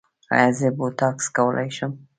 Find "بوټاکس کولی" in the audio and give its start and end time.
0.77-1.69